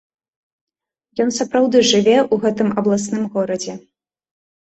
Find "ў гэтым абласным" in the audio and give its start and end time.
2.23-3.23